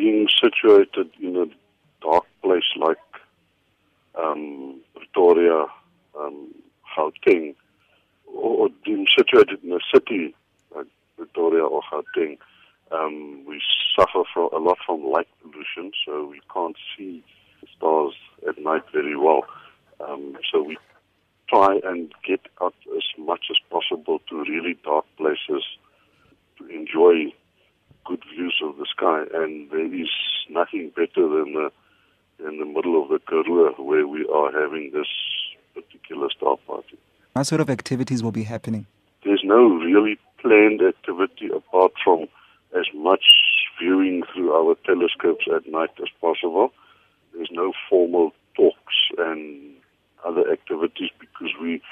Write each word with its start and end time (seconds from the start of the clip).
being 0.00 0.26
situated 0.42 1.10
in 1.20 1.36
a 1.36 1.46
dark 2.02 2.24
place 2.42 2.70
like 2.76 2.96
um, 4.18 4.80
Pretoria, 4.94 5.66
um, 6.18 6.54
Gauteng, 6.96 7.54
or 8.26 8.70
being 8.82 9.06
situated 9.14 9.62
in 9.62 9.72
a 9.72 9.78
city 9.92 10.34
like 10.74 10.86
Pretoria 11.18 11.64
or 11.64 11.82
Gauteng, 11.92 12.38
um, 12.92 13.44
we 13.46 13.60
suffer 13.94 14.22
from 14.32 14.48
a 14.54 14.58
lot 14.58 14.78
from 14.86 15.04
light 15.04 15.28
pollution, 15.42 15.92
so 16.06 16.26
we 16.26 16.40
can't 16.52 16.76
see 16.96 17.22
stars 17.76 18.14
at 18.48 18.58
night 18.58 18.84
very 18.94 19.18
well. 19.18 19.44
Um, 20.00 20.38
so 20.50 20.62
we 20.62 20.78
try 21.46 21.78
and 21.84 22.10
get 22.26 22.40
out 22.62 22.74
as 22.96 23.04
much 23.18 23.46
as 23.50 23.58
possible 23.70 24.18
to 24.30 24.44
really 24.44 24.78
dark 24.82 25.04
places 25.18 25.62
to 26.56 26.66
enjoy 26.68 27.34
good 28.04 28.22
views 28.34 28.60
of 28.62 28.76
the 28.76 28.86
sky. 28.86 29.24
And 29.34 29.70
there 29.70 29.94
is 29.94 30.10
nothing 30.48 30.90
better 30.94 31.28
than 31.28 31.54
the 31.54 31.70
in 32.46 32.58
the 32.58 32.64
middle 32.64 33.02
of 33.02 33.08
the 33.10 33.18
Karoo 33.28 33.74
where 33.78 34.06
we 34.06 34.26
are 34.32 34.50
having 34.50 34.90
this 34.92 35.08
particular 35.74 36.28
star 36.30 36.56
party. 36.66 36.98
What 37.34 37.44
sort 37.46 37.60
of 37.60 37.70
activities 37.70 38.22
will 38.22 38.32
be 38.32 38.44
happening? 38.44 38.86
There's 39.24 39.42
no 39.44 39.74
really 39.74 40.18
planned 40.38 40.80
activity 40.82 41.50
apart 41.54 41.92
from 42.02 42.26
as 42.76 42.86
much 42.94 43.24
viewing 43.80 44.22
through 44.32 44.52
our 44.52 44.74
telescopes 44.86 45.46
at 45.54 45.70
night 45.70 45.90
as 46.00 46.08
possible. 46.20 46.72
There's 47.34 47.50
no 47.52 47.72
formal 47.88 48.32
talks 48.56 48.94
and 49.18 49.74
other 50.26 50.50
activities 50.50 51.10
because 51.18 51.52
we 51.60 51.82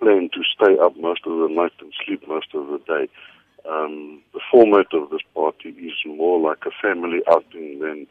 plan 0.00 0.30
to 0.32 0.42
stay 0.54 0.78
up 0.78 0.96
most 0.96 1.20
of 1.26 1.32
the 1.32 1.54
night 1.54 1.72
and 1.80 1.92
sleep 2.04 2.26
most 2.28 2.54
of 2.54 2.66
the 2.66 2.78
day. 2.86 3.08
Um, 3.68 4.22
the 4.32 4.40
format 4.50 4.86
of 4.92 5.10
this 5.10 5.22
more 6.06 6.40
like 6.40 6.64
a 6.66 6.70
family 6.82 7.20
outing 7.30 7.80
than 7.80 8.06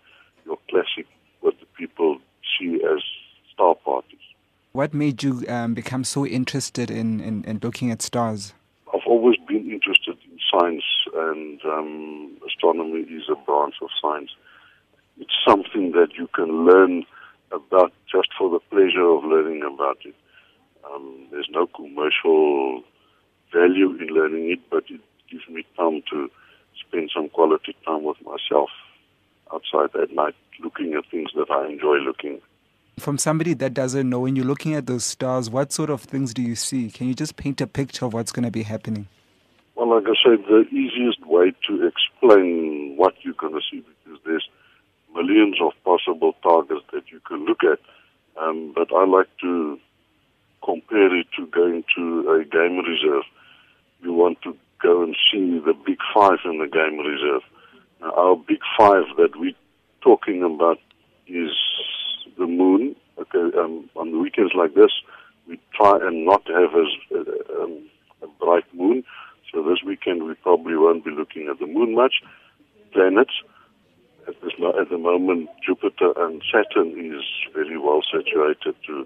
your 0.45 0.57
classic 0.69 1.07
what 1.41 1.55
the 1.59 1.65
people 1.77 2.19
see 2.57 2.81
as 2.83 3.03
star 3.53 3.75
parties. 3.75 4.19
What 4.71 4.93
made 4.93 5.21
you 5.21 5.43
um, 5.47 5.73
become 5.73 6.03
so 6.03 6.25
interested 6.25 6.89
in, 6.89 7.19
in, 7.19 7.43
in, 7.43 7.59
looking 7.61 7.91
at 7.91 8.01
stars? 8.01 8.53
I've 8.93 9.05
always 9.05 9.37
been 9.47 9.69
interested 9.69 10.17
in 10.25 10.39
science, 10.51 10.83
and 11.13 11.61
um, 11.65 12.37
astronomy 12.47 13.01
is 13.01 13.23
a 13.29 13.35
branch 13.45 13.75
of 13.81 13.89
science. 14.01 14.31
It's 15.19 15.33
something 15.47 15.91
that 15.91 16.15
you 16.17 16.27
can 16.33 16.65
learn 16.65 17.05
about 17.51 17.93
just 18.11 18.29
for 18.37 18.49
the 18.49 18.59
pleasure 18.71 19.07
of 19.07 19.23
learning 19.23 19.61
about 19.61 19.97
it. 20.05 20.15
Um, 20.91 21.27
there's 21.31 21.49
no 21.51 21.67
commercial 21.67 22.83
value 23.53 23.91
in 24.01 24.07
learning 24.07 24.51
it, 24.51 24.59
but 24.71 24.85
it 24.89 25.01
gives 25.29 25.47
me 25.49 25.65
time 25.77 26.01
to 26.11 26.29
spend 26.87 27.11
some 27.13 27.29
quality 27.29 27.75
time 27.85 28.03
with 28.03 28.17
myself 28.25 28.69
outside 29.53 29.95
at 30.01 30.11
night, 30.11 30.35
looking 30.63 30.93
at 30.93 31.05
things 31.11 31.29
that 31.35 31.49
I 31.51 31.67
enjoy 31.67 31.97
looking. 31.97 32.41
From 32.99 33.17
somebody 33.17 33.53
that 33.55 33.73
doesn't 33.73 34.09
know, 34.09 34.19
when 34.19 34.35
you're 34.35 34.45
looking 34.45 34.75
at 34.75 34.85
those 34.85 35.03
stars, 35.03 35.49
what 35.49 35.71
sort 35.71 35.89
of 35.89 36.01
things 36.01 36.33
do 36.33 36.41
you 36.41 36.55
see? 36.55 36.89
Can 36.89 37.07
you 37.07 37.13
just 37.13 37.35
paint 37.35 37.59
a 37.61 37.67
picture 37.67 38.05
of 38.05 38.13
what's 38.13 38.31
going 38.31 38.45
to 38.45 38.51
be 38.51 38.63
happening? 38.63 39.07
Well, 39.75 39.89
like 39.89 40.03
I 40.05 40.13
said, 40.23 40.45
the 40.47 40.65
easiest 40.71 41.25
way 41.25 41.53
to 41.67 41.87
explain 41.87 42.95
what 42.95 43.15
you're 43.23 43.33
going 43.33 43.53
to 43.53 43.61
see, 43.71 43.83
because 44.05 44.19
there's 44.25 44.47
millions 45.13 45.57
of 45.61 45.71
possible 45.83 46.35
targets 46.43 46.81
that 46.93 47.11
you 47.11 47.19
can 47.27 47.45
look 47.45 47.63
at. 47.63 47.79
Um, 48.41 48.73
but 48.75 48.93
I 48.93 49.05
like 49.05 49.29
to 49.41 49.79
compare 50.63 51.15
it 51.15 51.27
to 51.37 51.47
going 51.47 51.83
to 51.95 52.29
a 52.31 52.45
game 52.45 52.77
reserve. 52.77 53.23
You 54.01 54.13
want 54.13 54.41
to 54.43 54.55
go 54.83 55.01
and 55.01 55.15
see 55.31 55.59
the 55.65 55.73
big 55.85 55.97
five 56.13 56.39
in 56.45 56.59
the 56.59 56.67
game 56.67 56.99
reserve. 56.99 57.41
Our 58.01 58.35
big 58.35 58.59
five 58.77 59.05
that 59.17 59.39
we're 59.39 59.55
talking 60.01 60.43
about 60.43 60.79
is 61.27 61.51
the 62.37 62.45
moon. 62.45 62.95
Okay, 63.17 63.57
um, 63.57 63.89
on 63.95 64.21
weekends 64.21 64.53
like 64.55 64.75
this, 64.75 64.91
we 65.47 65.59
try 65.73 65.97
and 66.01 66.25
not 66.25 66.45
have 66.47 66.71
as 66.75 66.91
uh, 67.15 67.63
um, 67.63 67.89
a 68.21 68.27
bright 68.39 68.65
moon. 68.73 69.03
So 69.51 69.63
this 69.63 69.79
weekend 69.85 70.23
we 70.23 70.33
probably 70.35 70.75
won't 70.75 71.05
be 71.05 71.11
looking 71.11 71.47
at 71.49 71.59
the 71.59 71.67
moon 71.67 71.95
much. 71.95 72.15
Planets 72.91 73.33
at 74.27 74.39
this 74.41 74.53
at 74.79 74.89
the 74.89 74.97
moment, 74.97 75.49
Jupiter 75.65 76.13
and 76.17 76.41
Saturn 76.51 76.89
is 76.97 77.23
very 77.53 77.77
well 77.77 78.01
saturated 78.11 78.75
to 78.87 79.05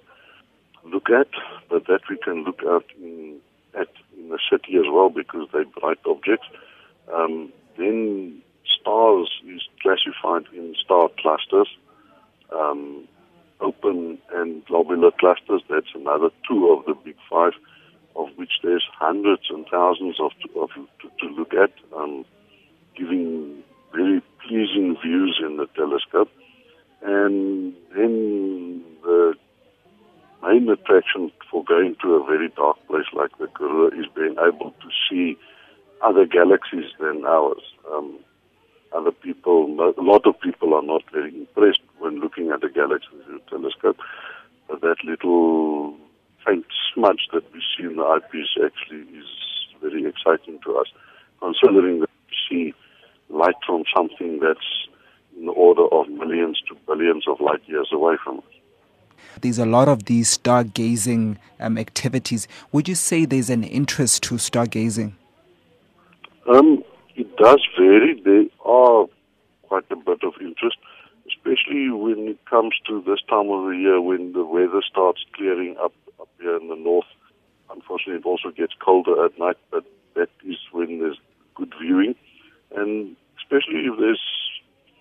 look 0.85 1.09
at, 1.09 1.27
but 1.69 1.87
that 1.87 2.01
we 2.09 2.17
can 2.17 2.43
look 2.43 2.61
at 2.61 2.83
in 3.01 3.39
at 3.77 3.89
in 4.17 4.29
the 4.29 4.39
city 4.49 4.77
as 4.77 4.85
well 4.97 5.09
because 5.09 5.47
they're 5.53 5.65
bright 5.79 5.99
objects. 6.05 6.47
Um, 7.13 7.53
then 7.77 8.41
stars 8.79 9.29
is 9.47 9.61
classified 9.81 10.45
in 10.53 10.75
star 10.83 11.09
clusters, 11.19 11.69
um, 12.53 13.07
open 13.61 14.17
and 14.33 14.65
globular 14.65 15.11
clusters. 15.11 15.61
That's 15.69 15.93
another 15.93 16.29
two 16.47 16.69
of 16.73 16.85
the 16.85 16.95
big 17.05 17.15
five, 17.29 17.53
of 18.15 18.27
which 18.35 18.53
there's 18.63 18.85
hundreds 18.97 19.43
and 19.49 19.65
thousands 19.69 20.17
of, 20.19 20.31
of 20.55 20.69
to, 21.01 21.07
to 21.19 21.25
look 21.35 21.53
at, 21.53 21.71
um, 21.95 22.25
giving 22.97 23.63
very 23.93 24.21
pleasing 24.47 24.97
views 25.03 25.39
in 25.45 25.57
the 25.57 25.67
telescope. 25.75 26.31
And 27.03 27.75
then 27.95 28.83
the 29.03 29.35
main 30.43 30.69
attraction 30.69 31.31
for 31.51 31.63
going 31.63 31.95
to 32.01 32.15
a 32.15 32.25
very 32.25 32.49
dark 32.49 32.76
like 33.13 33.31
the 33.39 33.47
Karoo 33.47 33.87
is 33.87 34.05
being 34.15 34.35
able 34.39 34.71
to 34.71 34.89
see 35.09 35.37
other 36.01 36.25
galaxies 36.25 36.91
than 36.99 37.25
ours. 37.25 37.61
Um, 37.91 38.19
other 38.95 39.11
people, 39.11 39.65
a 39.97 40.01
lot 40.01 40.25
of 40.25 40.39
people 40.39 40.73
are 40.73 40.81
not 40.81 41.03
very 41.11 41.29
impressed 41.35 41.81
when 41.99 42.19
looking 42.19 42.51
at 42.51 42.63
a 42.63 42.69
galaxy 42.69 43.09
through 43.25 43.41
a 43.45 43.49
telescope. 43.49 43.97
But 44.67 44.81
that 44.81 44.97
little 45.03 45.95
faint 46.45 46.65
smudge 46.93 47.27
that 47.33 47.43
we 47.53 47.61
see 47.75 47.83
in 47.85 47.97
the 47.97 48.03
eyepiece 48.03 48.55
actually 48.63 49.01
is 49.17 49.27
very 49.81 50.05
exciting 50.05 50.59
to 50.65 50.77
us, 50.77 50.87
considering 51.39 51.99
that 52.01 52.09
we 52.29 52.35
see 52.49 52.73
light 53.29 53.55
from 53.65 53.83
something 53.95 54.39
that's 54.39 54.87
in 55.37 55.45
the 55.45 55.51
order 55.51 55.85
of 55.91 56.09
millions 56.09 56.59
to 56.67 56.75
billions 56.87 57.25
of 57.27 57.39
light 57.39 57.61
years 57.67 57.89
away 57.91 58.15
from 58.23 58.39
us. 58.39 58.43
There's 59.41 59.59
a 59.59 59.65
lot 59.65 59.87
of 59.87 60.05
these 60.05 60.37
stargazing 60.37 61.37
um, 61.59 61.77
activities. 61.77 62.47
Would 62.71 62.87
you 62.87 62.95
say 62.95 63.25
there's 63.25 63.49
an 63.49 63.63
interest 63.63 64.23
to 64.23 64.35
stargazing? 64.35 65.13
Um, 66.47 66.83
it 67.15 67.35
does 67.37 67.61
vary. 67.77 68.21
There 68.23 68.45
are 68.65 69.05
quite 69.63 69.89
a 69.91 69.95
bit 69.95 70.23
of 70.23 70.33
interest, 70.39 70.77
especially 71.27 71.89
when 71.89 72.27
it 72.27 72.45
comes 72.45 72.73
to 72.87 73.01
this 73.01 73.19
time 73.29 73.49
of 73.49 73.65
the 73.69 73.77
year 73.77 74.01
when 74.01 74.33
the 74.33 74.45
weather 74.45 74.81
starts 74.89 75.25
clearing 75.33 75.75
up 75.83 75.93
up 76.19 76.29
here 76.39 76.57
in 76.57 76.69
the 76.69 76.75
north. 76.75 77.05
Unfortunately, 77.69 78.21
it 78.21 78.25
also 78.25 78.49
gets 78.49 78.73
colder 78.79 79.25
at 79.25 79.37
night, 79.37 79.57
but 79.71 79.83
that 80.15 80.29
is 80.45 80.57
when 80.71 80.99
there's 80.99 81.19
good 81.55 81.73
viewing 81.81 82.15
and 82.75 83.15
especially 83.37 83.85
if 83.85 83.97
there's 83.99 84.21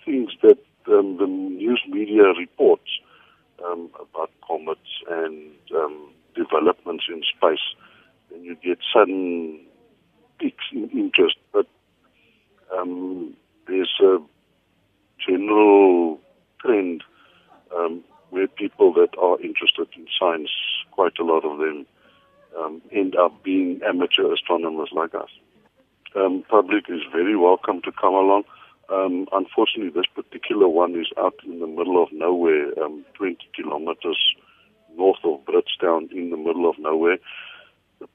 things 0.04 0.30
that 0.42 0.58
um, 0.88 1.16
the 1.18 1.26
news 1.26 1.82
media 1.88 2.24
reports 2.38 2.88
um, 3.64 3.91
about 4.00 4.30
comets 4.47 5.03
and 5.10 5.50
um, 5.74 6.10
developments 6.34 7.04
in 7.08 7.22
space, 7.36 7.66
then 8.30 8.44
you 8.44 8.56
get 8.62 8.78
sudden 9.06 9.61
peaks 10.39 10.65
in 10.72 10.91
interest. 10.91 11.37
But 11.53 11.67
um, 12.77 13.34
there's 13.67 13.94
a 14.03 14.19
general 15.27 16.19
trend 16.61 17.03
um, 17.77 18.05
where 18.31 18.49
people 18.49 18.93
that 18.95 19.16
are 19.21 19.41
interested 19.41 19.89
in 19.97 20.06
science, 20.19 20.50
quite 20.91 21.19
a 21.19 21.25
lot 21.25 21.45
of 21.45 21.59
them, 21.59 21.87
um, 22.59 22.83
end 22.91 23.16
up 23.16 23.43
being 23.43 23.81
amateur 23.87 24.33
astronomers 24.33 24.89
like 24.93 25.15
us 25.15 25.31
um, 26.16 26.43
public 26.49 26.84
is 26.89 27.03
very 27.12 27.37
welcome 27.37 27.83
to 27.83 27.93
come 27.93 28.15
along. 28.15 28.45
Um, 28.89 29.27
unfortunately, 29.33 29.91
this 29.91 30.06
particular 30.15 30.69
one 30.69 30.99
is 30.99 31.09
out 31.19 31.34
in 31.45 31.60
the 31.60 31.66
middle 31.66 32.03
of 32.03 32.09
nowhere, 32.13 32.66
um, 32.83 33.04
20 33.15 33.36
kilometers 33.54 34.19
north 34.97 35.19
of 35.25 35.41
Britstown 35.45 36.10
in 36.13 36.30
the 36.30 36.36
middle 36.36 36.69
of 36.69 36.78
nowhere. 36.78 37.19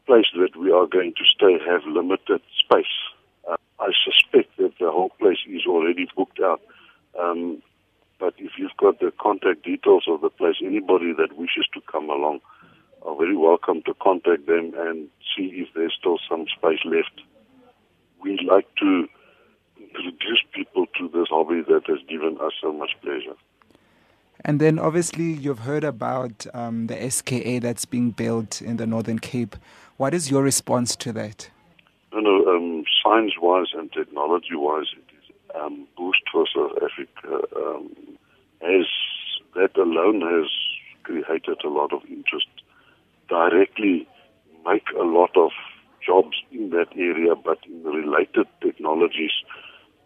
Place 0.05 0.25
that 0.37 0.55
we 0.55 0.71
are 0.71 0.87
going 0.87 1.13
to 1.13 1.23
stay 1.35 1.57
have 1.65 1.81
limited 1.85 2.41
space. 2.59 2.85
Uh, 3.49 3.57
I 3.79 3.91
suspect 4.03 4.57
that 4.57 4.73
the 4.79 4.91
whole 4.91 5.09
place 5.19 5.37
is 5.47 5.65
already 5.67 6.07
booked 6.15 6.39
out. 6.39 6.61
Um, 7.19 7.61
but 8.19 8.33
if 8.37 8.51
you've 8.57 8.77
got 8.77 8.99
the 8.99 9.11
contact 9.19 9.63
details 9.63 10.05
of 10.07 10.21
the 10.21 10.29
place, 10.29 10.55
anybody 10.63 11.13
that 11.13 11.37
wishes 11.37 11.65
to 11.73 11.81
come 11.91 12.09
along 12.09 12.41
are 13.03 13.15
very 13.15 13.35
welcome 13.35 13.81
to 13.83 13.93
contact 13.95 14.45
them 14.45 14.73
and 14.77 15.09
see 15.35 15.47
if 15.55 15.69
there's 15.73 15.95
still 15.99 16.19
some 16.29 16.45
space 16.57 16.79
left 16.85 17.21
we 18.23 18.39
like 18.49 18.67
to 18.75 19.07
introduce 19.79 20.43
people 20.53 20.85
to 20.97 21.09
this 21.09 21.27
hobby 21.29 21.61
that 21.67 21.83
has 21.87 21.99
given 22.07 22.37
us 22.41 22.53
so 22.61 22.71
much 22.71 22.91
pleasure. 23.01 23.35
And 24.43 24.59
then 24.59 24.79
obviously 24.79 25.31
you've 25.33 25.59
heard 25.59 25.83
about 25.83 26.47
um, 26.53 26.87
the 26.87 27.09
SKA 27.09 27.59
that's 27.59 27.85
being 27.85 28.11
built 28.11 28.61
in 28.61 28.77
the 28.77 28.87
Northern 28.87 29.19
Cape. 29.19 29.55
What 30.01 30.15
is 30.15 30.31
your 30.31 30.41
response 30.41 30.95
to 30.95 31.13
that? 31.13 31.47
You 32.11 32.23
know, 32.23 32.43
um, 32.47 32.85
science-wise 33.03 33.67
and 33.75 33.91
technology-wise, 33.91 34.87
it 34.97 35.13
is 35.15 35.35
um, 35.53 35.87
boost 35.95 36.23
for 36.31 36.47
South 36.47 36.71
Africa 36.77 37.45
um, 37.55 37.91
has 38.61 38.87
that 39.53 39.77
alone 39.77 40.21
has 40.21 40.49
created 41.03 41.59
a 41.63 41.69
lot 41.69 41.93
of 41.93 42.01
interest. 42.09 42.47
Directly 43.29 44.07
make 44.65 44.87
a 44.99 45.03
lot 45.03 45.37
of 45.37 45.51
jobs 46.03 46.35
in 46.51 46.71
that 46.71 46.87
area, 46.97 47.35
but 47.35 47.59
in 47.67 47.83
related 47.83 48.47
technologies, 48.59 49.33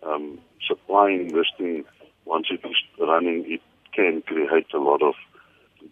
um, 0.04 0.40
supplying 0.68 1.34
this 1.34 1.48
thing, 1.58 1.86
once 2.26 2.48
it 2.52 2.68
is 2.68 2.76
running, 3.00 3.46
it 3.48 3.62
can 3.94 4.22
create 4.24 4.74
a 4.74 4.78
lot 4.78 5.02
of 5.02 5.14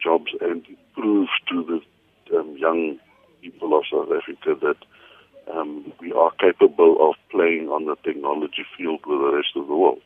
jobs 0.03 0.33
and 0.41 0.65
prove 0.93 1.29
to 1.47 1.63
the 1.63 2.37
um, 2.37 2.57
young 2.57 2.99
people 3.43 3.77
of 3.77 3.83
South 3.91 4.09
Africa 4.09 4.55
that 4.61 5.53
um, 5.53 5.91
we 5.99 6.13
are 6.13 6.31
capable 6.39 7.09
of 7.09 7.15
playing 7.29 7.67
on 7.67 7.85
the 7.85 7.95
technology 8.03 8.65
field 8.77 9.01
with 9.05 9.19
the 9.19 9.35
rest 9.35 9.49
of 9.55 9.67
the 9.67 9.75
world. 9.75 10.01